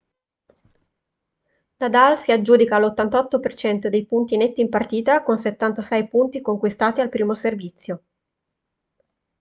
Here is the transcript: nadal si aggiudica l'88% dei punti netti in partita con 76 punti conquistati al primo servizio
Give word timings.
nadal 1.79 2.17
si 2.17 2.31
aggiudica 2.31 2.79
l'88% 2.79 3.87
dei 3.87 4.07
punti 4.07 4.35
netti 4.35 4.59
in 4.61 4.67
partita 4.69 5.21
con 5.21 5.37
76 5.37 6.07
punti 6.07 6.41
conquistati 6.41 7.01
al 7.01 7.09
primo 7.09 7.35
servizio 7.35 8.03